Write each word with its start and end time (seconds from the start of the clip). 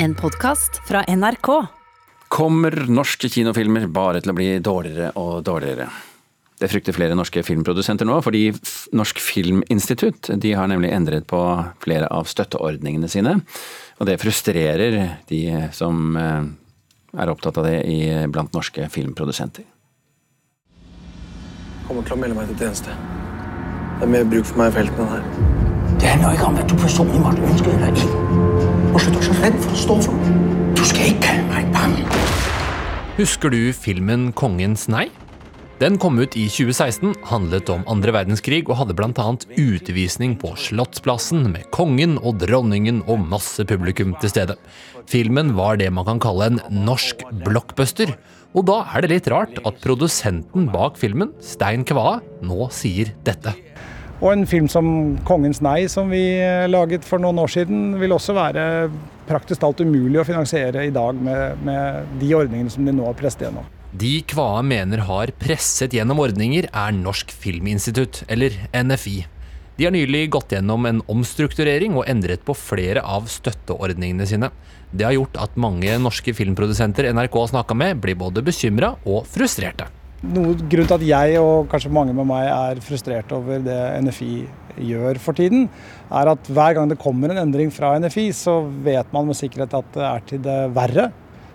En 0.00 0.14
podkast 0.14 0.76
fra 0.86 1.02
NRK. 1.08 1.48
Kommer 2.28 2.74
norske 2.86 3.26
kinofilmer 3.28 3.88
bare 3.90 4.20
til 4.22 4.30
å 4.30 4.36
bli 4.36 4.46
dårligere 4.62 5.08
og 5.18 5.40
dårligere? 5.42 5.88
Det 6.58 6.68
frykter 6.70 6.94
flere 6.94 7.16
norske 7.18 7.42
filmprodusenter 7.42 8.06
nå, 8.06 8.20
fordi 8.22 8.44
Norsk 8.94 9.18
Filminstitutt 9.22 10.30
de 10.38 10.54
har 10.54 10.70
nemlig 10.70 10.92
endret 10.94 11.26
på 11.26 11.40
flere 11.82 12.06
av 12.14 12.30
støtteordningene 12.30 13.10
sine. 13.10 13.34
Og 13.98 14.06
det 14.06 14.20
frustrerer 14.22 15.00
de 15.26 15.42
som 15.74 16.14
eh, 16.14 16.46
er 17.18 17.34
opptatt 17.34 17.58
av 17.58 17.66
det 17.66 17.82
i, 17.90 18.00
blant 18.30 18.54
norske 18.54 18.86
filmprodusenter. 18.94 19.66
Jeg 20.78 21.86
kommer 21.90 22.06
til 22.06 22.14
å 22.14 22.22
melde 22.22 22.38
meg 22.38 22.54
til 22.54 22.68
tjeneste. 22.68 22.94
Det 23.98 24.06
er 24.06 24.18
mer 24.20 24.30
bruk 24.30 24.46
for 24.46 24.62
meg 24.62 24.70
i 24.70 24.78
feltene 24.78 25.14
her. 25.16 25.47
Det 25.98 26.08
handler 26.12 26.36
ikke 26.36 26.48
om 26.48 26.58
hva 26.58 26.64
du 26.70 26.74
personligt 26.78 27.22
måtte 27.24 27.46
ønske 27.50 27.76
deg 27.82 27.96
ikke. 27.98 28.10
Og 28.92 29.00
er 29.02 29.14
du 29.14 29.22
så 29.22 29.38
redd 29.42 29.56
for 29.64 29.74
å 29.74 29.80
stå 29.84 29.96
for. 30.06 30.28
Du 30.78 30.84
skal 30.86 31.08
ikke 31.12 31.24
kalle 31.26 31.46
meg 31.50 31.72
bange. 31.74 32.04
Husker 33.18 33.50
du 33.50 33.62
filmen 33.74 34.28
Kongens 34.38 34.86
nei? 34.92 35.08
Den 35.78 35.94
kom 36.02 36.16
ut 36.18 36.34
i 36.34 36.48
2016, 36.50 37.12
handlet 37.30 37.68
om 37.70 37.84
andre 37.90 38.10
verdenskrig 38.16 38.64
og 38.66 38.80
hadde 38.80 38.96
bl.a. 38.98 39.26
utvisning 39.62 40.32
på 40.38 40.50
Slottsplassen 40.58 41.44
med 41.52 41.68
kongen 41.74 42.16
og 42.18 42.40
dronningen 42.42 43.04
og 43.06 43.22
masse 43.30 43.62
publikum 43.62 44.16
til 44.18 44.32
stede. 44.32 44.56
Filmen 45.06 45.54
var 45.58 45.78
det 45.78 45.92
man 45.94 46.06
kan 46.08 46.22
kalle 46.22 46.50
en 46.50 46.58
norsk 46.86 47.22
blockbuster. 47.46 48.16
Og 48.58 48.66
da 48.66 48.80
er 48.90 49.04
det 49.04 49.12
litt 49.12 49.30
rart 49.30 49.62
at 49.62 49.78
produsenten 49.84 50.66
bak 50.74 50.98
filmen, 50.98 51.30
Stein 51.38 51.86
Kvae, 51.86 52.18
nå 52.42 52.66
sier 52.74 53.14
dette. 53.26 53.54
Og 54.18 54.32
en 54.32 54.46
film 54.50 54.66
som 54.66 55.16
'Kongens 55.22 55.60
nei', 55.62 55.86
som 55.86 56.10
vi 56.10 56.40
eh, 56.42 56.66
laget 56.66 57.04
for 57.06 57.22
noen 57.22 57.38
år 57.38 57.52
siden, 57.54 58.00
vil 58.00 58.10
også 58.10 58.34
være 58.34 58.90
praktisk 59.28 59.62
talt 59.62 59.78
umulig 59.78 60.18
å 60.18 60.26
finansiere 60.26 60.88
i 60.88 60.90
dag 60.94 61.14
med, 61.14 61.60
med 61.62 62.08
de 62.18 62.32
ordningene 62.34 62.72
som 62.72 62.84
de 62.84 62.94
nå 62.96 63.06
har 63.06 63.14
presset 63.14 63.46
gjennom. 63.46 63.66
De 63.94 64.18
Kvae 64.26 64.64
mener 64.66 65.04
har 65.06 65.30
presset 65.38 65.94
gjennom 65.94 66.18
ordninger, 66.20 66.66
er 66.66 66.96
Norsk 66.96 67.30
Filminstitutt, 67.30 68.24
eller 68.28 68.56
NFI. 68.74 69.22
De 69.78 69.86
har 69.86 69.94
nylig 69.94 70.24
gått 70.34 70.50
gjennom 70.52 70.88
en 70.90 70.98
omstrukturering 71.06 71.94
og 71.94 72.08
endret 72.10 72.42
på 72.44 72.56
flere 72.58 73.04
av 73.06 73.30
støtteordningene 73.30 74.26
sine. 74.26 74.50
Det 74.90 75.06
har 75.06 75.14
gjort 75.14 75.38
at 75.38 75.60
mange 75.60 75.94
norske 76.02 76.34
filmprodusenter 76.34 77.12
NRK 77.14 77.38
har 77.38 77.52
snakka 77.54 77.78
med, 77.78 78.02
blir 78.02 78.18
både 78.18 78.42
bekymra 78.42 78.96
og 79.06 79.22
frustrerte. 79.30 79.86
Noe 80.18 80.56
grunn 80.66 80.88
til 80.88 80.96
at 80.96 81.02
jeg 81.06 81.38
og 81.38 81.68
kanskje 81.70 81.92
mange 81.94 82.10
med 82.16 82.26
meg 82.26 82.48
er 82.50 82.80
frustrert 82.82 83.30
over 83.36 83.60
det 83.62 83.76
NFI 84.02 84.32
gjør 84.88 85.20
for 85.22 85.38
tiden, 85.38 85.68
er 86.10 86.30
at 86.32 86.50
hver 86.50 86.74
gang 86.74 86.90
det 86.90 86.98
kommer 86.98 87.30
en 87.30 87.38
endring 87.44 87.70
fra 87.70 87.92
NFI, 88.02 88.32
så 88.34 88.56
vet 88.82 89.14
man 89.14 89.28
med 89.28 89.38
sikkerhet 89.38 89.76
at 89.78 89.92
det 89.94 90.04
er 90.08 90.24
til 90.26 90.42
det 90.42 90.58
verre. 90.74 91.06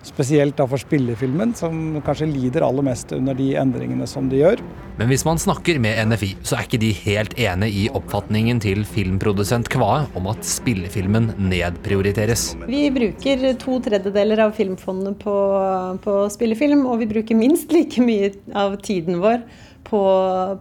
Spesielt 0.03 0.57
da 0.59 0.65
for 0.67 0.81
spillefilmen, 0.81 1.53
som 1.55 2.01
kanskje 2.03 2.27
lider 2.27 2.65
aller 2.65 2.83
mest 2.85 3.13
under 3.15 3.37
de 3.37 3.53
endringene 3.59 4.07
som 4.09 4.27
de 4.31 4.41
gjør. 4.41 4.61
Men 4.99 5.09
hvis 5.09 5.23
man 5.25 5.39
snakker 5.41 5.79
med 5.81 5.97
NFI, 6.11 6.33
så 6.45 6.57
er 6.57 6.67
ikke 6.67 6.81
de 6.81 6.91
helt 6.99 7.33
enig 7.39 7.69
i 7.73 7.83
oppfatningen 7.95 8.59
til 8.61 8.83
filmprodusent 8.85 9.71
Kvae 9.73 10.03
om 10.19 10.27
at 10.29 10.45
spillefilmen 10.45 11.31
nedprioriteres. 11.41 12.51
Vi 12.67 12.85
bruker 12.93 13.45
to 13.61 13.79
tredjedeler 13.87 14.43
av 14.45 14.55
filmfondet 14.57 15.17
på, 15.23 15.35
på 16.03 16.17
spillefilm, 16.35 16.85
og 16.85 16.99
vi 17.01 17.09
bruker 17.15 17.39
minst 17.39 17.73
like 17.73 18.03
mye 18.03 18.33
av 18.59 18.77
tiden 18.85 19.23
vår 19.23 19.41
på, 19.87 20.03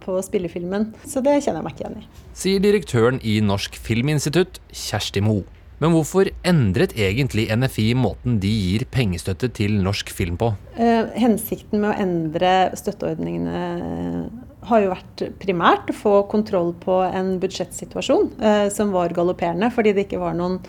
på 0.03 0.19
spillefilmen. 0.25 0.91
Så 1.05 1.21
det 1.25 1.41
kjenner 1.43 1.61
jeg 1.61 1.67
meg 1.67 1.75
ikke 1.75 1.85
igjen 1.85 1.99
i. 1.99 2.07
Sier 2.33 2.63
direktøren 2.63 3.19
i 3.21 3.37
Norsk 3.45 3.77
Filminstitutt, 3.77 4.63
Kjersti 4.73 5.21
Moe. 5.25 5.45
Men 5.83 5.91
hvorfor 5.91 6.29
endret 6.47 6.93
egentlig 6.95 7.49
NFI 7.51 7.89
måten 7.99 8.37
de 8.39 8.47
gir 8.47 8.85
pengestøtte 8.87 9.49
til 9.51 9.75
norsk 9.83 10.13
film 10.15 10.37
på? 10.39 10.53
Eh, 10.79 11.09
hensikten 11.19 11.81
med 11.83 11.89
å 11.89 11.97
endre 12.05 12.53
støtteordningene 12.79 13.63
eh, 13.73 14.21
har 14.69 14.85
jo 14.85 14.93
vært 14.93 15.25
primært 15.43 15.91
å 15.91 15.97
få 15.97 16.15
kontroll 16.31 16.71
på 16.79 17.01
en 17.09 17.35
budsjettsituasjon 17.43 18.31
eh, 18.39 18.69
som 18.71 18.95
var 18.95 19.11
galopperende, 19.17 19.73
fordi 19.75 19.91
det 19.91 20.07
ikke 20.07 20.23
var 20.23 20.39
noen 20.39 20.61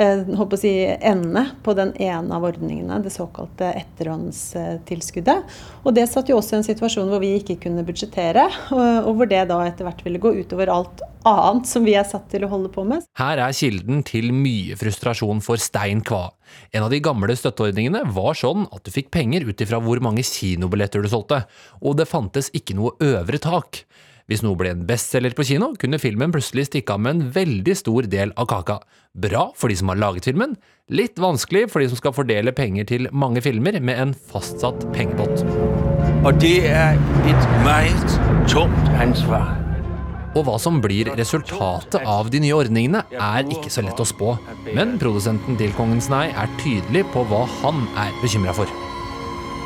håper 0.00 0.54
å 0.54 0.58
si, 0.60 0.70
ende 0.86 1.42
på 1.66 1.72
den 1.74 1.90
ene 1.98 2.36
av 2.36 2.44
ordningene, 2.46 3.00
det 3.02 3.10
såkalte 3.10 3.72
etterhåndstilskuddet. 3.74 5.56
Og 5.82 5.96
Det 5.96 6.04
satt 6.08 6.30
jo 6.30 6.36
også 6.38 6.54
i 6.54 6.58
en 6.60 6.68
situasjon 6.68 7.10
hvor 7.10 7.20
vi 7.20 7.32
ikke 7.40 7.58
kunne 7.64 7.82
budsjettere, 7.84 8.46
og 8.70 9.10
hvor 9.18 9.28
det 9.28 9.42
da 9.50 9.58
etter 9.66 9.88
hvert 9.88 10.04
ville 10.06 10.22
gå 10.22 10.30
utover 10.38 10.70
alt 10.72 11.02
annet 11.28 11.68
som 11.68 11.86
vi 11.86 11.94
er 11.98 12.06
satt 12.08 12.28
til 12.32 12.44
å 12.46 12.50
holde 12.50 12.70
på 12.72 12.84
med. 12.88 13.04
Her 13.18 13.40
er 13.44 13.56
kilden 13.56 14.04
til 14.06 14.30
mye 14.36 14.76
frustrasjon 14.80 15.42
for 15.44 15.60
Stein 15.60 16.04
Kva. 16.06 16.30
En 16.74 16.86
av 16.86 16.92
de 16.92 17.02
gamle 17.04 17.36
støtteordningene 17.36 18.04
var 18.14 18.38
sånn 18.38 18.66
at 18.70 18.84
du 18.86 18.92
fikk 18.94 19.10
penger 19.14 19.46
ut 19.48 19.60
ifra 19.62 19.80
hvor 19.82 20.02
mange 20.04 20.24
kinobilletter 20.26 21.04
du 21.04 21.10
solgte, 21.12 21.44
og 21.80 21.98
det 22.00 22.08
fantes 22.10 22.50
ikke 22.56 22.78
noe 22.78 22.96
øvre 23.04 23.40
tak. 23.42 23.84
Hvis 24.30 24.44
noe 24.46 24.54
ble 24.54 24.70
en 24.70 24.84
bestselger 24.86 25.34
på 25.34 25.42
kino, 25.48 25.72
kunne 25.74 25.98
filmen 25.98 26.30
plutselig 26.30 26.68
stikke 26.68 26.94
av 26.94 27.00
med 27.02 27.16
en 27.16 27.30
veldig 27.34 27.74
stor 27.74 28.06
del 28.06 28.30
av 28.38 28.46
kaka. 28.52 28.76
Bra 29.18 29.48
for 29.58 29.72
de 29.72 29.78
som 29.80 29.90
har 29.90 29.98
laget 29.98 30.28
filmen, 30.30 30.54
litt 30.86 31.18
vanskelig 31.18 31.64
for 31.72 31.82
de 31.82 31.88
som 31.90 31.98
skal 31.98 32.14
fordele 32.14 32.54
penger 32.54 32.86
til 32.92 33.10
mange 33.10 33.42
filmer 33.42 33.80
med 33.82 33.98
en 33.98 34.14
fastsatt 34.14 34.86
pengepott. 34.94 35.42
Og 36.22 36.30
det 36.38 36.60
er 36.70 36.94
et 37.26 37.50
meget 37.66 38.14
tungt 38.46 38.94
ansvar. 39.02 39.69
Og 40.38 40.44
hva 40.46 40.56
som 40.62 40.78
blir 40.82 41.10
resultatet 41.18 42.04
av 42.06 42.28
de 42.30 42.40
nye 42.44 42.54
ordningene, 42.54 43.02
er 43.10 43.48
ikke 43.50 43.72
så 43.72 43.82
lett 43.82 43.98
å 43.98 44.06
spå. 44.06 44.36
Men 44.70 44.94
produsenten 45.00 45.58
til 45.58 45.74
Kongens 45.78 46.10
nei 46.12 46.28
er 46.30 46.52
tydelig 46.60 47.02
på 47.14 47.24
hva 47.30 47.42
han 47.60 47.82
er 47.98 48.14
bekymra 48.22 48.54
for. 48.54 48.70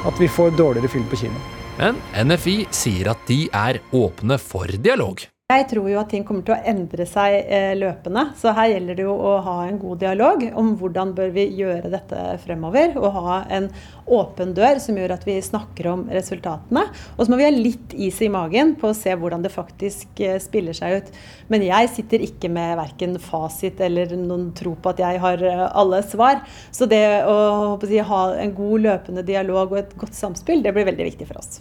At 0.09 0.17
vi 0.21 0.29
får 0.29 0.57
dårligere 0.57 0.93
film 0.93 1.07
på 1.11 1.21
kino. 1.25 1.45
Men 1.77 2.01
NFI 2.17 2.59
sier 2.73 3.13
at 3.13 3.29
de 3.29 3.45
er 3.53 3.83
åpne 3.93 4.39
for 4.41 4.71
dialog. 4.71 5.25
Jeg 5.53 5.67
tror 5.69 5.91
jo 5.91 5.99
at 6.01 6.09
ting 6.09 6.23
kommer 6.25 6.41
til 6.41 6.55
å 6.55 6.63
endre 6.71 7.05
seg 7.05 7.35
eh, 7.53 7.75
løpende. 7.77 8.23
Så 8.41 8.55
her 8.57 8.71
gjelder 8.71 8.97
det 8.97 9.05
jo 9.05 9.13
å 9.13 9.33
ha 9.45 9.57
en 9.67 9.77
god 9.77 10.01
dialog 10.01 10.41
om 10.57 10.71
hvordan 10.81 11.13
bør 11.19 11.35
vi 11.35 11.45
gjøre 11.59 11.91
dette 11.93 12.23
fremover. 12.41 12.95
Og 12.97 13.13
ha 13.13 13.35
en 13.53 13.67
åpen 14.09 14.55
dør 14.57 14.81
som 14.81 14.97
gjør 14.97 15.13
at 15.19 15.29
vi 15.29 15.37
snakker 15.45 15.91
om 15.93 16.07
resultatene. 16.09 16.87
Og 17.19 17.21
så 17.21 17.29
må 17.29 17.43
vi 17.43 17.45
ha 17.45 17.53
litt 17.53 17.93
is 17.93 18.23
i 18.25 18.31
magen 18.33 18.73
på 18.81 18.89
å 18.89 18.97
se 18.97 19.13
hvordan 19.13 19.45
det 19.45 19.53
faktisk 19.53 20.25
eh, 20.25 20.41
spiller 20.41 20.81
seg 20.81 20.97
ut. 20.97 21.15
Men 21.53 21.69
jeg 21.69 21.93
sitter 21.93 22.25
ikke 22.25 22.49
med 22.49 22.79
verken 22.81 23.21
fasit 23.21 23.85
eller 23.85 24.17
noen 24.17 24.49
tro 24.57 24.73
på 24.81 24.97
at 24.97 25.05
jeg 25.05 25.21
har 25.29 25.45
eh, 25.45 25.69
alle 25.77 26.01
svar. 26.09 26.41
Så 26.73 26.89
det 26.89 27.05
å 27.29 27.77
ha 27.77 28.27
en 28.41 28.57
god 28.65 28.89
løpende 28.89 29.29
dialog 29.29 29.77
og 29.77 29.83
et 29.85 29.99
godt 30.01 30.17
samspill, 30.17 30.65
det 30.65 30.73
blir 30.73 30.89
veldig 30.89 31.13
viktig 31.13 31.29
for 31.29 31.45
oss. 31.45 31.61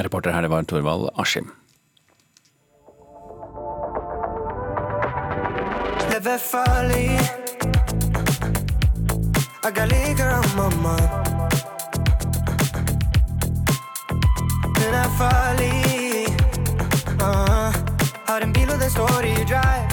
Reporter 0.00 0.32
her, 0.32 0.48
det 0.48 0.56
var 0.56 0.64
Torvald 0.64 1.12
Askim. 1.20 1.52
Never 6.30 6.38
farlig. 6.38 7.20
I 9.64 9.70
got 9.70 9.88
liquor 9.88 10.30
on 10.30 10.44
my 10.56 10.68
mind. 10.84 11.10
Den 14.78 14.94
er 14.94 15.08
farlig. 15.18 16.26
Uh, 17.20 17.74
har 18.26 18.40
en 18.40 18.52
bil, 18.52 18.70
og 18.70 18.78
det 18.78 18.90
står 18.92 19.22
i 19.24 19.34
drive. 19.44 19.89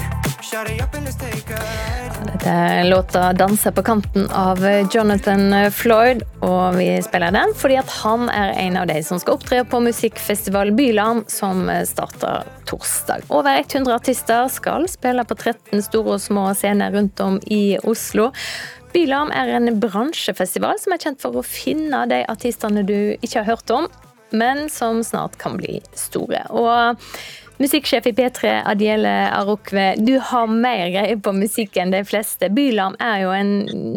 Dette 0.58 2.50
er 2.50 2.84
låta 2.90 3.32
'Danse 3.32 3.72
på 3.72 3.82
kanten' 3.82 4.30
av 4.32 4.58
Jonathan 4.94 5.70
Floyd. 5.70 6.22
Og 6.42 6.74
vi 6.74 6.88
spiller 7.02 7.30
den 7.30 7.52
fordi 7.54 7.76
han 8.02 8.26
er 8.30 8.50
en 8.58 8.76
av 8.80 8.88
de 8.90 8.96
som 9.06 9.20
skal 9.22 9.36
opptre 9.38 9.60
på 9.64 9.80
musikkfestival 9.84 10.72
Bylarm, 10.74 11.22
som 11.30 11.70
starter 11.86 12.42
torsdag. 12.66 13.22
Over 13.30 13.60
100 13.60 13.94
artister 13.94 14.48
skal 14.50 14.88
spille 14.90 15.24
på 15.24 15.38
13 15.38 15.82
store 15.82 16.16
og 16.16 16.20
små 16.26 16.50
scener 16.58 16.90
rundt 16.90 17.20
om 17.20 17.38
i 17.46 17.78
Oslo. 17.84 18.32
Bylarm 18.92 19.30
er 19.30 19.54
en 19.60 19.78
bransjefestival 19.78 20.80
som 20.82 20.92
er 20.92 21.04
kjent 21.06 21.22
for 21.22 21.38
å 21.38 21.46
finne 21.46 22.02
de 22.10 22.24
artistene 22.26 22.82
du 22.82 23.14
ikke 23.22 23.44
har 23.44 23.52
hørt 23.54 23.70
om, 23.70 23.86
men 24.32 24.66
som 24.68 25.04
snart 25.06 25.38
kan 25.38 25.54
bli 25.60 25.78
store. 25.94 26.48
Og 26.50 26.98
Musikksjef 27.58 28.04
i 28.06 28.12
P3, 28.14 28.50
Adiele 28.70 29.12
Arokve, 29.34 29.96
du 29.98 30.14
har 30.22 30.46
mer 30.46 30.92
greie 30.94 31.16
på 31.18 31.32
musikk 31.34 31.74
enn 31.82 31.90
de 31.90 32.04
fleste. 32.06 32.46
Bylarm 32.54 32.94
er 33.02 33.24
jo 33.24 33.32
en, 33.34 33.48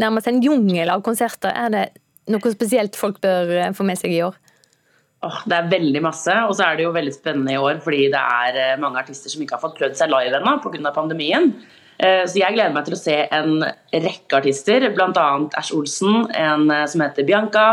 nærmest 0.02 0.30
en 0.32 0.40
jungel 0.42 0.90
av 0.90 1.04
konserter. 1.06 1.54
Er 1.54 1.70
det 1.70 1.84
noe 2.34 2.54
spesielt 2.54 2.98
folk 2.98 3.20
bør 3.22 3.52
eh, 3.60 3.74
få 3.78 3.86
med 3.86 4.00
seg 4.02 4.16
i 4.16 4.24
år? 4.26 4.40
Oh, 5.22 5.38
det 5.46 5.60
er 5.60 5.70
veldig 5.70 6.02
masse, 6.02 6.34
og 6.48 6.56
så 6.58 6.66
er 6.66 6.80
det 6.80 6.88
jo 6.88 6.96
veldig 6.96 7.14
spennende 7.14 7.54
i 7.54 7.60
år 7.62 7.84
fordi 7.86 8.08
det 8.10 8.24
er 8.42 8.58
eh, 8.64 8.80
mange 8.82 9.04
artister 9.04 9.30
som 9.30 9.44
ikke 9.46 9.60
har 9.60 9.64
fått 9.68 9.78
prøvd 9.78 10.00
seg 10.00 10.10
live 10.10 10.42
ennå 10.42 10.56
pga. 10.64 10.96
pandemien. 10.96 11.52
Eh, 12.02 12.24
så 12.26 12.42
jeg 12.42 12.58
gleder 12.58 12.74
meg 12.74 12.90
til 12.90 12.98
å 12.98 13.02
se 13.04 13.20
en 13.30 13.62
rekke 13.94 14.42
artister, 14.42 14.88
bl.a. 14.90 15.28
Ash 15.62 15.70
Olsen, 15.78 16.26
en 16.34 16.66
som 16.90 17.06
heter 17.06 17.30
Bianca, 17.30 17.68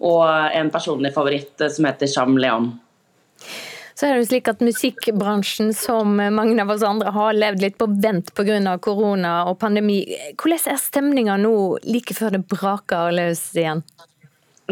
og 0.00 0.24
en 0.56 0.72
personlig 0.72 1.12
favoritt 1.12 1.68
som 1.68 1.84
heter 1.84 2.08
Sham 2.08 2.40
Leon. 2.40 2.72
Så 3.94 4.08
er 4.08 4.14
det 4.14 4.24
jo 4.24 4.30
slik 4.32 4.48
at 4.50 4.62
musikkbransjen, 4.64 5.70
som 5.78 6.16
mange 6.18 6.58
av 6.58 6.72
oss 6.74 6.82
andre, 6.82 7.12
har 7.14 7.36
levd 7.36 7.62
litt 7.62 7.76
på 7.78 7.86
vent 8.02 8.32
pga. 8.34 8.78
korona 8.82 9.44
og 9.46 9.60
pandemi. 9.60 10.00
Hvordan 10.34 10.72
er 10.72 10.82
stemninga 10.82 11.36
nå 11.38 11.54
like 11.86 12.14
før 12.14 12.34
det 12.34 12.42
braker 12.50 13.14
løs 13.14 13.52
igjen? 13.54 13.84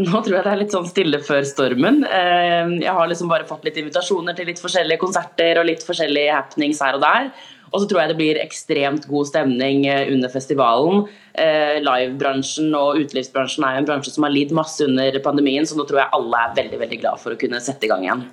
Nå 0.01 0.23
tror 0.25 0.39
jeg 0.39 0.45
det 0.47 0.53
er 0.55 0.61
litt 0.63 0.73
sånn 0.73 0.89
stille 0.89 1.19
før 1.21 1.45
stormen. 1.45 2.01
Eh, 2.09 2.71
jeg 2.81 2.93
har 2.97 3.09
liksom 3.11 3.29
bare 3.29 3.45
fått 3.45 3.67
litt 3.67 3.77
invitasjoner 3.77 4.37
til 4.37 4.49
litt 4.49 4.61
forskjellige 4.63 5.03
konserter 5.03 5.61
og 5.61 5.69
litt 5.69 5.85
forskjellige 5.85 6.33
happenings 6.33 6.81
her 6.81 6.97
og 6.97 7.05
der. 7.05 7.29
Og 7.73 7.83
så 7.83 7.89
tror 7.89 8.01
jeg 8.01 8.13
det 8.13 8.17
blir 8.17 8.41
ekstremt 8.41 9.05
god 9.09 9.29
stemning 9.29 9.85
eh, 9.89 10.07
under 10.13 10.33
festivalen. 10.33 11.05
Eh, 11.37 11.77
livebransjen 11.85 12.73
og 12.77 13.03
utelivsbransjen 13.05 13.69
er 13.69 13.81
en 13.81 13.89
bransje 13.89 14.15
som 14.15 14.25
har 14.25 14.33
lidd 14.33 14.57
masse 14.57 14.81
under 14.85 15.19
pandemien, 15.25 15.69
så 15.69 15.77
nå 15.77 15.85
tror 15.89 16.03
jeg 16.03 16.17
alle 16.17 16.41
er 16.41 16.57
veldig, 16.63 16.81
veldig 16.87 17.01
glad 17.05 17.21
for 17.21 17.37
å 17.37 17.41
kunne 17.41 17.61
sette 17.65 17.89
i 17.89 17.93
gang 17.93 18.09
igjen. 18.09 18.25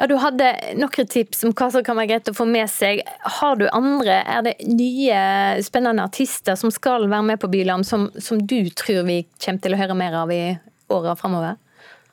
Ja, 0.00 0.06
Du 0.08 0.16
hadde 0.16 0.46
noen 0.80 1.08
tips 1.12 1.42
om 1.44 1.52
hva 1.52 1.66
som 1.68 1.84
kan 1.84 1.98
være 1.98 2.14
greit 2.14 2.28
å 2.30 2.32
få 2.32 2.46
med 2.48 2.70
seg. 2.72 3.02
Har 3.36 3.58
du 3.60 3.66
andre? 3.68 4.22
Er 4.24 4.46
det 4.46 4.54
nye 4.64 5.60
spennende 5.60 6.06
artister 6.08 6.56
som 6.56 6.72
skal 6.72 7.04
være 7.04 7.26
med 7.28 7.40
på 7.42 7.50
Bylarm, 7.52 7.84
som, 7.84 8.08
som 8.16 8.40
du 8.40 8.72
tror 8.72 9.04
vi 9.04 9.26
kommer 9.44 9.60
til 9.60 9.76
å 9.76 9.80
høre 9.82 9.96
mer 10.00 10.16
av 10.22 10.32
i 10.32 10.44
åra 10.88 11.12
framover? 11.20 11.58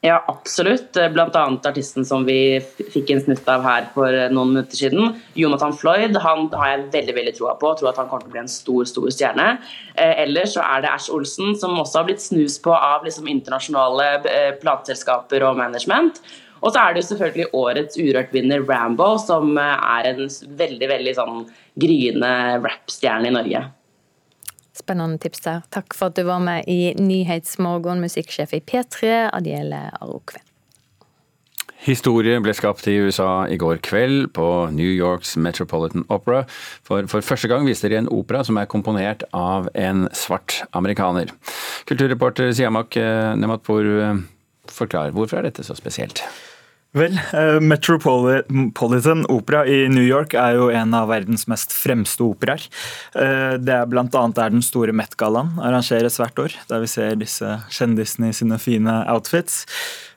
Ja, 0.04 0.18
absolutt. 0.28 1.00
Blant 1.14 1.36
annet 1.40 1.66
artisten 1.66 2.04
som 2.06 2.26
vi 2.28 2.60
fikk 2.92 3.14
en 3.14 3.22
snutt 3.24 3.48
av 3.50 3.64
her 3.66 3.88
for 3.96 4.12
noen 4.36 4.52
minutter 4.52 4.78
siden. 4.78 5.16
Jonathan 5.40 5.72
Floyd 5.80 6.20
han 6.22 6.50
har 6.60 6.74
jeg 6.74 6.90
veldig 6.94 7.16
veldig 7.18 7.34
troa 7.40 7.54
på. 7.62 7.72
Tror 7.80 7.94
at 7.94 8.02
han 8.02 8.10
kommer 8.12 8.26
til 8.28 8.34
å 8.34 8.36
bli 8.36 8.42
en 8.44 8.52
stor 8.52 8.90
stor 8.92 9.08
stjerne. 9.16 9.48
Eh, 9.96 10.26
ellers 10.26 10.58
så 10.58 10.66
er 10.66 10.84
det 10.84 10.92
Ash 10.92 11.08
Olsen, 11.14 11.56
som 11.56 11.80
også 11.80 12.02
har 12.02 12.10
blitt 12.12 12.26
snus 12.26 12.60
på 12.60 12.76
av 12.76 13.08
liksom, 13.08 13.32
internasjonale 13.32 14.10
eh, 14.28 14.52
plateselskaper 14.60 15.48
og 15.48 15.58
management. 15.64 16.20
Og 16.62 16.72
så 16.72 16.82
er 16.82 16.94
det 16.94 17.04
jo 17.04 17.10
selvfølgelig 17.12 17.48
årets 17.58 18.00
Urørt-vinner 18.02 18.66
Rambo, 18.68 19.14
som 19.22 19.58
eh, 19.62 19.90
er 20.00 20.12
en 20.12 20.24
veldig 20.62 20.92
veldig 20.94 21.16
sånn 21.18 21.44
gryende 21.80 22.32
rappstjerne 22.64 23.32
i 23.32 23.36
Norge. 23.38 23.64
Spennende 24.78 25.18
tips 25.22 25.42
der. 25.46 25.64
Takk 25.74 25.96
for 25.98 26.12
at 26.12 26.18
du 26.18 26.26
var 26.28 26.42
med 26.44 26.68
i 26.70 26.94
Nyhetsmorgen, 27.02 28.04
musikksjef 28.04 28.54
i 28.54 28.62
P3, 28.62 29.16
Adiele 29.34 29.88
Arokve. 29.98 30.44
Historie 31.88 32.40
ble 32.44 32.52
skapt 32.58 32.88
i 32.90 32.98
USA 33.06 33.46
i 33.48 33.58
går 33.60 33.78
kveld 33.86 34.32
på 34.36 34.46
New 34.76 34.90
Yorks 34.90 35.36
Metropolitan 35.40 36.04
Opera. 36.12 36.42
For, 36.84 37.08
for 37.08 37.24
første 37.24 37.50
gang 37.52 37.68
viste 37.68 37.90
de 37.92 38.00
en 38.02 38.10
opera 38.12 38.42
som 38.44 38.58
er 38.60 38.70
komponert 38.70 39.24
av 39.38 39.70
en 39.78 40.08
svart 40.18 40.60
amerikaner. 40.78 41.32
Kulturreporter 41.88 42.52
Siamak 42.58 42.98
eh, 43.00 43.32
Nematpour, 43.40 43.88
eh, 44.04 44.22
forklar, 44.74 45.14
hvorfor 45.16 45.40
er 45.40 45.48
dette 45.48 45.64
så 45.64 45.78
spesielt? 45.78 46.26
Vel, 46.98 47.20
eh, 47.34 47.60
Metropolitan 47.60 49.26
Opera 49.30 49.66
i 49.68 49.88
New 49.90 50.04
York 50.04 50.34
er 50.34 50.56
jo 50.58 50.70
en 50.74 50.96
av 50.98 51.10
verdens 51.12 51.46
mest 51.50 51.74
fremste 51.76 52.26
operaer. 52.26 52.64
Eh, 53.14 53.58
det 53.62 53.74
er 53.76 53.86
annet 53.86 54.36
der 54.38 54.54
den 54.56 54.66
store 54.66 54.96
Met-gallaen 54.96 55.60
arrangeres 55.62 56.18
hvert 56.18 56.42
år, 56.42 56.56
der 56.70 56.82
vi 56.82 56.90
ser 56.90 57.20
disse 57.20 57.60
kjendisene 57.70 58.32
i 58.32 58.38
sine 58.38 58.58
fine 58.58 59.04
outfits. 59.12 59.66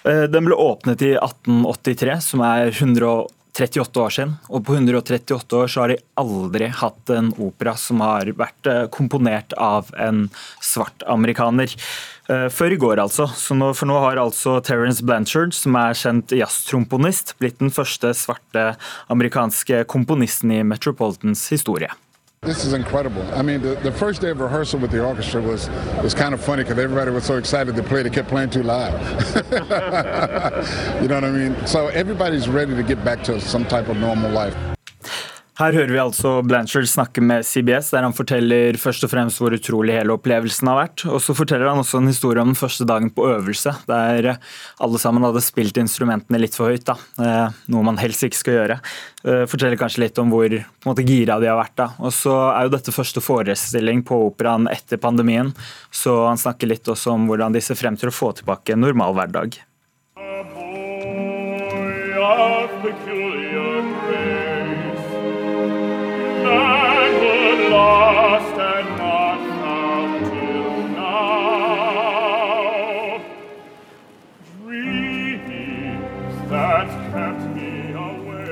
Eh, 0.05 0.25
den 0.31 0.49
ble 0.49 0.56
åpnet 0.56 1.03
i 1.05 1.12
1883, 1.19 2.21
som 2.32 2.44
er 2.47 2.73
138 3.61 4.01
år 4.01 4.15
siden. 4.17 4.37
Og 4.49 4.65
på 4.67 4.77
138 4.79 5.59
år 5.61 5.69
så 5.71 5.85
har 5.85 5.93
de 5.93 6.01
aldri 6.21 6.71
hatt 6.81 7.12
en 7.12 7.33
opera 7.39 7.77
som 7.79 8.01
har 8.05 8.33
vært 8.39 8.71
komponert 8.95 9.53
av 9.61 9.93
en 10.01 10.29
svart 10.65 11.05
amerikaner. 11.11 11.77
Eh, 12.31 12.47
før 12.53 12.75
i 12.75 12.79
går, 12.79 13.01
altså. 13.03 13.27
Nå, 13.57 13.73
for 13.75 13.91
nå 13.91 13.97
har 14.05 14.21
altså 14.23 14.59
Terence 14.62 15.03
Blanchard, 15.03 15.55
som 15.57 15.75
er 15.79 15.97
kjent 15.99 16.35
jazztromponist, 16.37 17.35
blitt 17.43 17.59
den 17.62 17.73
første 17.75 18.12
svarte 18.15 18.75
amerikanske 19.11 19.83
komponisten 19.91 20.55
i 20.55 20.62
Metropolitans 20.67 21.49
historie. 21.51 21.91
This 22.43 22.65
is 22.65 22.73
incredible. 22.73 23.23
I 23.35 23.43
mean, 23.43 23.61
the, 23.61 23.75
the 23.75 23.93
first 23.93 24.23
day 24.23 24.31
of 24.31 24.41
rehearsal 24.41 24.81
with 24.81 24.91
the 24.91 25.05
orchestra 25.05 25.43
was 25.43 25.69
was 26.03 26.15
kind 26.15 26.33
of 26.33 26.43
funny 26.43 26.63
because 26.63 26.79
everybody 26.79 27.11
was 27.11 27.25
so 27.25 27.37
excited 27.37 27.77
to 27.77 27.83
play, 27.83 28.03
they 28.03 28.09
kept 28.09 28.31
playing 28.31 28.49
too 28.49 28.63
loud. 28.63 28.95
you 31.03 31.09
know 31.09 31.17
what 31.17 31.25
I 31.25 31.31
mean? 31.33 31.67
So 31.67 31.89
everybody's 31.89 32.49
ready 32.49 32.75
to 32.75 32.83
get 32.83 33.05
back 33.05 33.23
to 33.25 33.43
some 33.43 33.67
type 33.67 33.89
of 33.89 33.99
normal 33.99 34.31
life. 34.31 34.57
Her 35.61 35.75
hører 35.77 35.91
vi 35.93 35.99
altså 36.01 36.31
Blanchard 36.41 36.87
snakke 36.89 37.21
med 37.21 37.45
CBS, 37.45 37.91
der 37.93 38.07
han 38.07 38.15
forteller 38.17 38.79
først 38.81 39.05
og 39.05 39.11
fremst 39.12 39.43
hvor 39.43 39.53
utrolig 39.53 39.93
hele 39.93 40.15
opplevelsen 40.15 40.71
har 40.71 40.79
vært. 40.79 41.03
Og 41.05 41.21
så 41.21 41.35
forteller 41.37 41.69
han 41.69 41.83
også 41.83 41.99
en 42.01 42.09
historie 42.09 42.41
om 42.41 42.55
den 42.55 42.57
første 42.57 42.87
dagen 42.89 43.11
på 43.12 43.27
øvelse, 43.29 43.75
der 43.85 44.31
alle 44.81 45.01
sammen 45.03 45.27
hadde 45.27 45.43
spilt 45.45 45.77
instrumentene 45.83 46.41
litt 46.41 46.57
for 46.57 46.73
høyt. 46.73 46.87
da, 46.89 46.95
eh, 47.21 47.59
Noe 47.75 47.85
man 47.85 48.01
helst 48.01 48.25
ikke 48.25 48.39
skal 48.39 48.57
gjøre. 48.57 48.79
Eh, 49.27 49.45
forteller 49.53 49.77
kanskje 49.77 50.07
litt 50.07 50.23
om 50.23 50.33
hvor 50.33 50.49
måte, 50.87 51.05
gira 51.05 51.37
de 51.39 51.53
har 51.53 51.61
vært. 51.61 51.77
da. 51.77 51.91
Og 52.01 52.17
så 52.17 52.57
er 52.57 52.65
jo 52.65 52.73
dette 52.79 52.97
første 52.97 53.21
forestilling 53.21 54.01
på 54.03 54.17
operaen 54.33 54.65
etter 54.73 54.97
pandemien, 54.97 55.53
så 55.93 56.27
han 56.31 56.41
snakker 56.41 56.73
litt 56.73 56.89
også 56.89 57.12
om 57.12 57.29
hvordan 57.29 57.53
de 57.53 57.61
ser 57.61 57.77
frem 57.77 58.01
til 58.01 58.09
å 58.09 58.17
få 58.17 58.33
tilbake 58.33 58.73
en 58.73 58.81
normal 58.81 59.12
hverdag. 59.12 59.61
A 60.17 60.43
boy 60.57 62.17
of 62.17 62.71
peculiar 62.81 64.60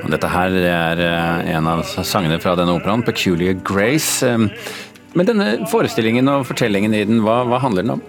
Dette 0.09 0.29
her 0.31 0.55
er 0.65 1.01
eh, 1.03 1.49
en 1.55 1.67
av 1.69 1.83
sangene 1.85 2.39
fra 2.41 2.55
denne 2.57 2.77
operaen, 2.79 3.03
'Peculiar 3.05 3.57
Grace'. 3.65 4.25
Eh, 4.25 4.47
men 5.17 5.25
denne 5.25 5.49
forestillingen 5.69 6.29
og 6.29 6.47
fortellingen 6.49 6.93
i 6.93 7.05
den, 7.05 7.21
hva, 7.25 7.41
hva 7.49 7.61
handler 7.61 7.85
den 7.85 7.95
om? 7.97 8.03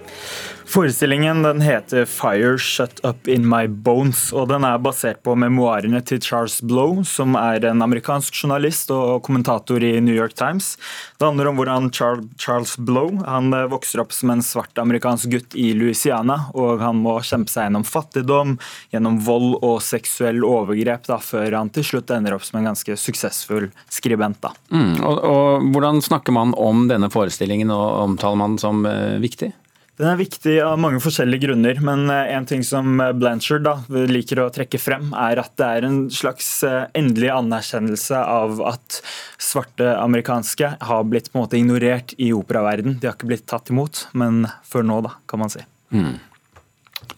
Forestillingen 0.71 1.41
den 1.43 1.61
heter 1.61 2.05
'Fire 2.05 2.57
Shut 2.57 2.99
Up 3.03 3.27
In 3.27 3.49
My 3.49 3.67
Bones', 3.67 4.31
og 4.31 4.47
den 4.47 4.63
er 4.63 4.77
basert 4.79 5.19
på 5.23 5.33
memoarene 5.35 5.99
til 5.99 6.21
Charles 6.23 6.61
Blow, 6.63 7.01
som 7.03 7.35
er 7.35 7.65
en 7.67 7.81
amerikansk 7.83 8.31
journalist 8.31 8.91
og 8.95 9.19
kommentator 9.27 9.83
i 9.83 9.99
New 9.99 10.15
York 10.15 10.31
Times. 10.39 10.77
Det 11.19 11.27
handler 11.27 11.49
om 11.49 11.57
hvordan 11.59 11.89
Charles 11.91 12.77
Blow 12.79 13.19
han 13.25 13.51
eh, 13.53 13.67
vokser 13.67 13.99
opp 13.99 14.15
som 14.15 14.31
en 14.31 14.39
svart 14.39 14.79
amerikansk 14.79 15.33
gutt 15.33 15.57
i 15.59 15.73
Louisiana, 15.75 16.37
og 16.55 16.79
han 16.79 17.03
må 17.03 17.17
kjempe 17.19 17.51
seg 17.51 17.67
gjennom 17.67 17.83
fattigdom, 17.83 18.55
gjennom 18.95 19.19
vold 19.25 19.57
og 19.59 19.81
seksuell 19.83 20.39
overgrep, 20.47 21.03
da, 21.09 21.17
før 21.19 21.51
han 21.57 21.73
til 21.75 21.83
slutt 21.83 22.13
ender 22.15 22.37
opp 22.37 22.47
som 22.47 22.61
en 22.61 22.69
ganske 22.71 22.95
suksessfull 22.95 23.67
skribent. 23.91 24.39
Da. 24.39 24.53
Mm, 24.71 25.03
og, 25.03 25.19
og 25.19 25.67
Hvordan 25.75 25.99
snakker 25.99 26.31
man 26.31 26.55
om 26.55 26.87
denne 26.87 27.11
forestillingen, 27.11 27.75
og 27.75 28.05
omtaler 28.05 28.39
man 28.39 28.55
den 28.55 28.63
som 28.63 28.85
uh, 28.87 29.19
viktig? 29.19 29.51
Den 29.99 30.07
er 30.07 30.17
viktig 30.17 30.53
av 30.63 30.79
mange 30.79 31.01
forskjellige 31.03 31.45
grunner, 31.45 31.79
men 31.83 32.05
eh, 32.09 32.31
en 32.33 32.47
ting 32.47 32.63
som 32.65 32.95
eh, 33.03 33.11
Blanchard 33.17 33.65
da, 33.67 33.75
liker 34.09 34.39
å 34.41 34.47
trekke 34.53 34.79
frem, 34.79 35.11
er 35.17 35.41
at 35.43 35.51
det 35.59 35.67
er 35.67 35.87
en 35.87 35.99
slags 36.13 36.47
eh, 36.67 36.87
endelig 36.97 37.29
anerkjennelse 37.33 38.21
av 38.21 38.63
at 38.71 39.01
svarte 39.41 39.91
amerikanske 39.97 40.73
har 40.87 41.03
blitt 41.09 41.29
på 41.31 41.37
en 41.37 41.43
måte 41.43 41.59
ignorert 41.59 42.15
i 42.17 42.31
operaverden. 42.33 42.97
De 43.01 43.09
har 43.09 43.17
ikke 43.17 43.29
blitt 43.33 43.45
tatt 43.51 43.73
imot, 43.73 44.05
men 44.17 44.45
før 44.67 44.87
nå, 44.87 45.01
da, 45.09 45.13
kan 45.29 45.43
man 45.43 45.51
si. 45.53 45.65
Mm. 45.91 46.15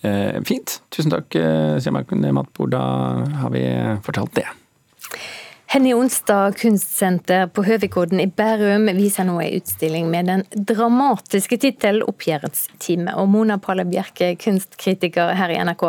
Eh, 0.02 0.42
fint. 0.50 0.80
Tusen 0.92 1.14
takk, 1.14 1.38
Siamak 1.84 2.12
Matbor. 2.34 2.74
Da 2.74 2.84
har 3.44 3.54
vi 3.54 3.64
fortalt 4.04 4.34
det. 4.42 4.50
Henny 5.74 5.94
Onsdag 5.94 6.52
kunstsenter 6.58 7.48
på 7.48 7.64
Høvikodden 7.66 8.20
i 8.22 8.28
Bærum 8.30 8.84
viser 8.94 9.26
nå 9.26 9.40
en 9.42 9.56
utstilling 9.58 10.06
med 10.12 10.28
den 10.30 10.44
dramatiske 10.70 11.58
tittelen 11.64 12.06
'Oppgjørets 12.06 12.68
time'. 12.78 13.16
Og 13.18 13.26
Mona 13.34 13.58
Palle 13.58 13.82
Bjerke, 13.90 14.36
kunstkritiker 14.38 15.34
her 15.34 15.50
i 15.50 15.58
NRK. 15.58 15.88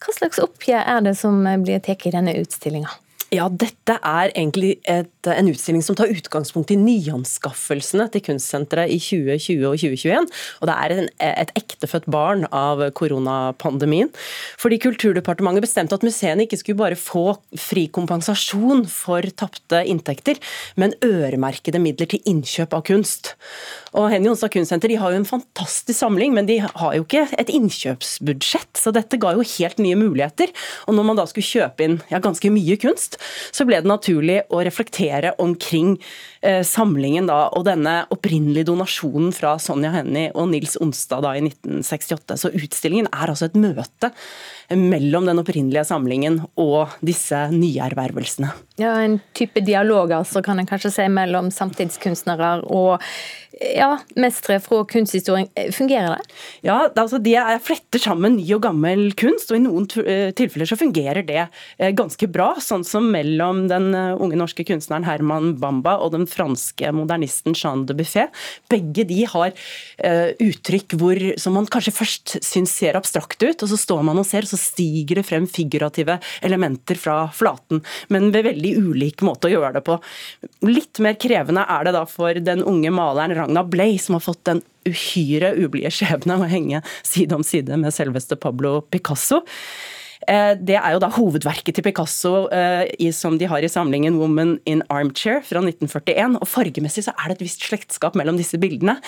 Hva 0.00 0.16
slags 0.16 0.40
oppgjør 0.40 0.88
er 0.94 1.04
det 1.04 1.12
som 1.20 1.36
blir 1.66 1.84
tatt 1.84 2.06
i 2.08 2.14
denne 2.16 2.32
utstillinga? 2.40 2.96
Ja, 3.30 3.44
dette 3.46 3.94
er 4.02 4.32
egentlig 4.32 4.72
et, 4.90 5.12
en 5.30 5.48
utstilling 5.52 5.84
som 5.86 5.94
tar 5.94 6.10
utgangspunkt 6.10 6.72
i 6.74 6.76
nyanskaffelsene 6.80 8.08
til 8.10 8.24
kunstsenteret 8.26 8.90
i 8.90 8.96
2020 8.98 9.68
og 9.68 9.76
2021. 9.78 10.26
Og 10.58 10.66
det 10.66 10.74
er 10.74 10.94
en, 10.96 11.06
et 11.22 11.52
ektefødt 11.60 12.08
barn 12.10 12.42
av 12.50 12.82
koronapandemien. 12.98 14.10
Fordi 14.58 14.80
Kulturdepartementet 14.82 15.62
bestemte 15.62 15.94
at 15.94 16.06
museene 16.06 16.42
ikke 16.48 16.58
skulle 16.58 16.80
bare 16.80 16.98
få 16.98 17.36
fri 17.54 17.84
kompensasjon 17.94 18.82
for 18.90 19.22
tapte 19.38 19.84
inntekter, 19.86 20.42
men 20.74 20.96
øremerkede 21.06 21.78
midler 21.78 22.10
til 22.10 22.26
innkjøp 22.26 22.74
av 22.74 22.82
kunst. 22.90 23.36
Og 23.94 24.10
Henny 24.10 24.26
Jonstad 24.26 24.50
Kunstsenter 24.56 24.90
de 24.90 24.98
har 24.98 25.14
jo 25.14 25.22
en 25.22 25.28
fantastisk 25.30 26.00
samling, 26.00 26.34
men 26.34 26.50
de 26.50 26.58
har 26.64 26.98
jo 26.98 27.06
ikke 27.06 27.28
et 27.38 27.54
innkjøpsbudsjett, 27.54 28.74
så 28.74 28.90
dette 28.94 29.22
ga 29.22 29.36
jo 29.38 29.46
helt 29.54 29.78
nye 29.78 30.02
muligheter. 30.02 30.50
Og 30.90 30.98
når 30.98 31.10
man 31.12 31.22
da 31.22 31.30
skulle 31.30 31.46
kjøpe 31.46 31.86
inn 31.86 31.98
ja, 32.10 32.18
ganske 32.18 32.50
mye 32.50 32.78
kunst, 32.82 33.19
så 33.50 33.66
ble 33.68 33.80
det 33.82 33.90
naturlig 33.90 34.40
å 34.50 34.62
reflektere 34.66 35.34
omkring 35.42 35.96
eh, 36.42 36.62
samlingen 36.66 37.28
da, 37.30 37.42
og 37.56 37.66
denne 37.68 38.00
opprinnelige 38.14 38.68
donasjonen 38.70 39.34
fra 39.36 39.56
Sonja 39.62 39.92
Hennie 39.98 40.32
og 40.34 40.50
Nils 40.52 40.76
Onstad 40.80 41.24
da 41.26 41.34
i 41.36 41.44
1968. 41.44 42.38
Så 42.40 42.52
utstillingen 42.56 43.10
er 43.12 43.32
altså 43.32 43.50
et 43.50 43.58
møte 43.60 44.12
mellom 44.70 45.26
den 45.26 45.40
opprinnelige 45.42 45.86
samlingen 45.88 46.40
og 46.60 46.94
disse 47.04 47.48
nyervervelsene. 47.54 48.52
Ja, 48.80 48.94
En 49.00 49.18
type 49.36 49.60
dialog 49.64 50.12
altså, 50.14 50.42
kan 50.42 50.60
en 50.60 50.68
kanskje 50.68 50.92
si 50.94 51.06
mellom 51.10 51.50
samtidskunstnere 51.54 52.60
og 52.70 53.02
ja, 53.60 53.98
mestere 54.16 54.60
fra 54.60 54.84
kunsthistorien. 54.88 55.48
Fungerer 55.76 56.16
det? 56.16 56.36
Ja, 56.64 56.78
altså 56.96 57.18
De 57.20 57.34
fletter 57.60 58.00
sammen 58.00 58.38
ny 58.38 58.46
og 58.56 58.62
gammel 58.64 59.10
kunst, 59.20 59.50
og 59.52 59.58
i 59.58 59.62
noen 59.64 59.88
eh, 60.00 60.30
tilfeller 60.36 60.68
så 60.68 60.78
fungerer 60.80 61.26
det 61.28 61.42
eh, 61.42 61.90
ganske 61.96 62.28
bra. 62.32 62.54
Sånn 62.64 62.86
som 62.88 63.10
mellom 63.12 63.66
den 63.70 63.90
eh, 63.96 64.14
unge 64.16 64.38
norske 64.40 64.64
kunstneren 64.64 65.04
Herman 65.04 65.52
Bamba 65.60 65.98
og 66.00 66.14
den 66.14 66.24
franske 66.30 66.92
modernisten 66.96 67.56
Jean 67.56 67.84
de 67.88 67.96
Buffet. 67.98 68.32
Begge 68.72 69.04
de 69.08 69.22
har 69.28 69.52
uttrykk 70.40 70.94
hvor, 70.98 71.18
som 71.40 71.54
man 71.56 71.66
kanskje 71.70 71.92
først 71.94 72.34
syns 72.44 72.72
ser 72.80 72.96
abstrakt 72.96 73.42
ut, 73.42 73.62
og 73.62 73.68
så 73.68 73.76
står 73.78 74.02
man 74.06 74.20
og 74.20 74.26
ser, 74.28 74.46
og 74.46 74.52
så 74.52 74.58
stiger 74.60 75.20
det 75.20 75.26
frem 75.28 75.46
figurative 75.50 76.16
elementer 76.46 76.98
fra 77.00 77.16
flaten, 77.36 77.82
men 78.08 78.30
ved 78.34 78.46
veldig 78.48 78.72
ulik 78.80 79.24
måte 79.26 79.48
å 79.48 79.52
gjøre 79.52 79.74
det 79.76 79.84
på. 79.86 79.98
Litt 80.68 81.02
mer 81.04 81.18
krevende 81.20 81.66
er 81.68 81.86
det 81.86 81.94
da 81.96 82.04
for 82.08 82.40
den 82.40 82.64
unge 82.66 82.92
maleren 82.94 83.36
Ragna 83.50 83.64
Bley, 83.64 83.98
som 83.98 84.14
har 84.14 84.20
fått 84.20 84.44
den 84.46 84.62
uhyre 84.86 85.50
ublide 85.58 85.90
skjebne 85.90 86.38
å 86.38 86.46
henge 86.48 86.82
side 87.02 87.34
om 87.34 87.42
side 87.42 87.74
med 87.82 87.92
selveste 87.92 88.38
Pablo 88.38 88.80
Picasso. 88.86 89.42
Eh, 90.28 90.54
det 90.54 90.76
er 90.78 90.94
jo 90.94 91.00
da 91.02 91.08
hovedverket 91.10 91.74
til 91.74 91.84
Picasso 91.84 92.46
eh, 92.54 93.10
som 93.16 93.38
de 93.40 93.48
har 93.50 93.64
i 93.64 93.72
samlingen 93.72 94.20
'Woman 94.20 94.58
in 94.66 94.84
Armchair' 94.88 95.42
fra 95.42 95.58
1941. 95.64 96.38
og 96.38 96.46
Fargemessig 96.46 97.08
så 97.08 97.16
er 97.18 97.28
det 97.28 97.40
et 97.40 97.46
visst 97.48 97.66
slektskap 97.66 98.14
mellom 98.14 98.38
disse 98.38 98.60
bildene. 98.60 99.00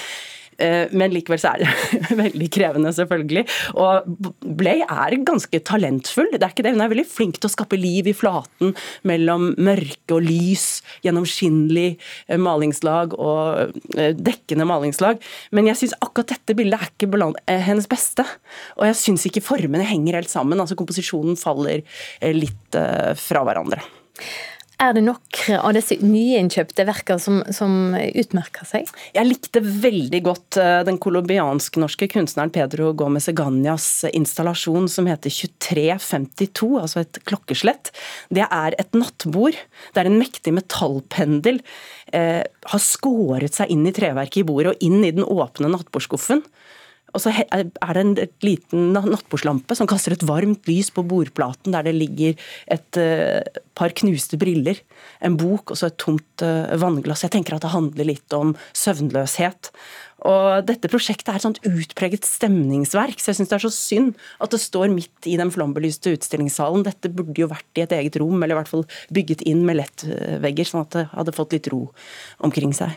Eh, 0.63 0.93
men 0.95 1.13
likevel 1.15 1.41
så 1.43 1.53
er 1.53 1.63
det 1.63 2.01
veldig 2.23 2.49
krevende, 2.55 2.93
selvfølgelig. 2.95 3.45
Og 3.81 4.29
Blay 4.61 4.83
er 4.87 5.17
ganske 5.27 5.63
talentfull, 5.67 6.31
det 6.35 6.43
er 6.43 6.55
ikke 6.55 6.67
det. 6.67 6.75
Hun 6.77 6.85
er 6.85 6.93
veldig 6.93 7.07
flink 7.09 7.41
til 7.41 7.51
å 7.51 7.55
skape 7.55 7.79
liv 7.81 8.11
i 8.11 8.17
flaten 8.17 8.75
mellom 9.09 9.51
mørke 9.63 10.19
og 10.19 10.27
lys, 10.27 10.67
gjennomskinnelig 11.07 11.89
eh, 11.95 12.41
malingslag 12.41 13.17
og 13.19 13.75
eh, 13.97 14.13
dekkende 14.19 14.69
malingslag. 14.69 15.23
Men 15.55 15.71
jeg 15.71 15.83
syns 15.83 15.99
akkurat 16.01 16.35
dette 16.37 16.57
bildet 16.59 16.79
er 16.79 16.93
ikke 16.93 17.33
hennes 17.67 17.89
beste. 17.91 18.25
Og 18.79 18.87
jeg 18.89 18.99
syns 19.01 19.27
ikke 19.29 19.45
formene 19.45 19.87
henger 19.87 20.21
helt 20.21 20.33
sammen. 20.33 20.61
altså 20.61 20.79
Komposisjonen 20.79 21.39
faller 21.41 21.83
litt 22.35 22.79
fra 23.19 23.43
hverandre. 23.47 23.83
Er 24.83 24.97
det 24.97 25.05
nok 25.05 25.39
av 25.61 25.77
disse 25.77 25.95
nyinnkjøpte 26.03 26.83
verkene 26.89 27.23
som, 27.23 27.37
som, 27.55 27.95
utmerker 27.95 28.67
seg? 28.67 28.89
Jeg 29.15 29.29
likte 29.29 29.63
veldig 29.63 30.21
godt 30.27 30.59
eh, 30.59 30.81
den 30.89 30.99
colombiansk-norske 31.03 32.09
kunstneren 32.11 32.51
Pedro 32.55 32.91
Gomez 32.99 33.29
Eganias 33.31 33.87
installasjon 34.11 34.89
som 34.91 35.07
heter 35.07 35.31
2352, 35.31 36.71
altså 36.81 37.05
et 37.05 37.21
klokkeslett. 37.29 37.93
Det 38.35 38.43
er 38.49 38.75
et 38.83 38.99
nattbord. 38.99 39.61
Det 39.95 40.03
er 40.03 40.11
en 40.11 40.19
mektig 40.19 40.57
metallpendel. 40.57 41.63
Eh, 42.11 42.43
har 42.43 42.83
skåret 42.83 43.55
seg 43.55 43.71
inn 43.71 43.87
i 43.87 43.95
treverket 43.95 44.43
i 44.43 44.49
bordet 44.49 44.75
og 44.75 44.83
inn 44.83 45.05
i 45.07 45.15
den 45.15 45.23
åpne 45.23 45.71
nattbordskuffen. 45.77 46.43
Og 47.13 47.21
så 47.21 47.33
er 47.33 47.65
det 47.69 48.03
en 48.03 48.15
liten 48.45 48.93
nattbordslampe 48.97 49.77
som 49.77 49.89
kaster 49.91 50.17
et 50.17 50.25
varmt 50.27 50.69
lys 50.71 50.89
på 50.95 51.05
bordplaten 51.05 51.75
der 51.75 51.85
det 51.87 51.97
ligger 51.97 52.39
et 52.73 53.01
uh, 53.01 53.61
par 53.79 53.93
knuste 54.01 54.39
briller, 54.41 54.81
en 55.25 55.37
bok 55.41 55.73
og 55.75 55.81
så 55.81 55.91
et 55.91 55.99
tomt 56.01 56.45
uh, 56.45 56.73
vannglass. 56.81 57.27
Jeg 57.27 57.35
tenker 57.37 57.57
at 57.57 57.67
det 57.67 57.75
handler 57.75 58.09
litt 58.09 58.37
om 58.37 58.55
søvnløshet. 58.77 59.73
Og 60.29 60.63
dette 60.69 60.91
prosjektet 60.91 61.33
er 61.33 61.41
et 61.41 61.45
sånt 61.45 61.63
utpreget 61.67 62.27
stemningsverk, 62.29 63.19
så 63.19 63.33
jeg 63.33 63.41
syns 63.41 63.51
det 63.51 63.57
er 63.59 63.65
så 63.65 63.73
synd 63.75 64.13
at 64.43 64.55
det 64.55 64.61
står 64.63 64.93
midt 64.93 65.27
i 65.27 65.35
den 65.41 65.51
flambelyste 65.53 66.15
utstillingssalen. 66.15 66.85
Dette 66.87 67.11
burde 67.11 67.43
jo 67.43 67.51
vært 67.51 67.81
i 67.81 67.85
et 67.85 67.97
eget 67.97 68.21
rom, 68.23 68.39
eller 68.39 68.55
i 68.55 68.61
hvert 68.61 68.71
fall 68.71 68.87
bygget 69.15 69.43
inn 69.51 69.65
med 69.67 69.81
lettvegger, 69.81 70.69
sånn 70.69 70.87
at 70.87 70.95
det 70.95 71.09
hadde 71.17 71.35
fått 71.35 71.59
litt 71.59 71.73
ro 71.75 71.89
omkring 72.47 72.77
seg. 72.77 72.95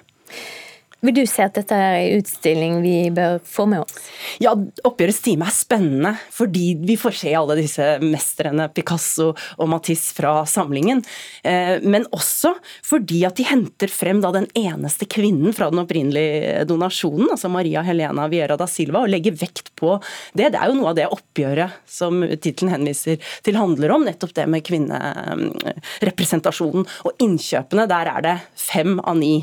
Vil 1.06 1.16
du 1.20 1.26
si 1.30 1.42
at 1.44 1.54
dette 1.54 1.76
er 1.78 1.96
en 2.00 2.20
utstilling 2.20 2.80
vi 2.84 3.10
bør 3.14 3.38
få 3.46 3.66
med 3.70 3.84
oss? 3.84 3.94
Ja, 4.42 4.56
Oppgjørets 4.88 5.22
time 5.26 5.46
er 5.48 5.54
spennende 5.54 6.14
fordi 6.34 6.76
vi 6.82 6.96
får 7.00 7.14
se 7.20 7.34
alle 7.38 7.56
disse 7.60 7.86
mestrene, 8.04 8.68
Picasso 8.74 9.28
og 9.34 9.70
Matisse 9.72 10.14
fra 10.18 10.46
samlingen. 10.50 11.04
Eh, 11.46 11.76
men 11.86 12.06
også 12.16 12.56
fordi 12.86 13.26
at 13.28 13.36
de 13.40 13.44
henter 13.48 13.88
frem 13.92 14.22
den 14.26 14.48
eneste 14.58 15.06
kvinnen 15.12 15.54
fra 15.56 15.70
den 15.72 15.80
opprinnelige 15.84 16.66
donasjonen, 16.70 17.28
altså 17.36 17.48
Maria 17.54 17.82
Helena 17.86 18.24
Viera 18.32 18.56
da 18.58 18.68
Silva, 18.70 19.00
og 19.04 19.12
legger 19.14 19.34
vekt 19.38 19.68
på 19.78 19.90
det. 20.34 20.50
Det 20.56 20.60
er 20.60 20.68
jo 20.72 20.78
noe 20.80 20.92
av 20.92 20.98
det 20.98 21.14
oppgjøret 21.14 21.72
som 21.90 22.14
tittelen 22.34 22.74
henviser 22.74 23.18
til 23.46 23.56
handler 23.60 23.90
om, 23.96 24.06
nettopp 24.08 24.34
det 24.38 24.48
med 24.52 24.66
kvinnerepresentasjonen. 24.66 26.84
Og 27.06 27.12
innkjøpene, 27.22 27.92
der 27.92 28.06
er 28.16 28.22
det 28.26 28.38
fem 28.60 29.00
av 29.04 29.16
ni 29.20 29.36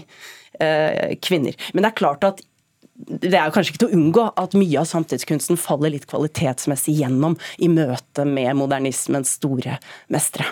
kvinner. 1.24 1.58
Men 1.72 1.84
det 1.84 1.92
er 1.92 2.00
klart 2.00 2.26
at 2.28 2.42
det 3.02 3.34
er 3.34 3.50
kanskje 3.50 3.72
ikke 3.72 3.82
til 3.82 3.90
å 3.90 3.98
unngå 3.98 4.24
at 4.38 4.54
mye 4.58 4.82
av 4.82 4.86
samtidskunsten 4.86 5.58
faller 5.58 5.94
litt 5.94 6.06
kvalitetsmessig 6.10 6.94
gjennom 7.00 7.38
i 7.58 7.70
møte 7.72 8.26
med 8.28 8.58
modernismens 8.60 9.34
store 9.40 9.78
mestere. 10.12 10.46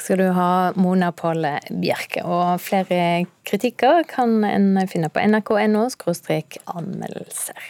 Skal 0.00 0.20
du 0.20 0.30
ha, 0.36 0.72
Mona 0.80 1.10
Pål 1.12 1.44
Bjerke. 1.82 2.22
Og 2.24 2.60
flere 2.62 3.26
kritikker 3.46 4.06
kan 4.10 4.40
en 4.46 4.72
finne 4.90 5.10
på 5.12 5.22
nrk.no 5.22 5.84
anmeldelser. 6.74 7.68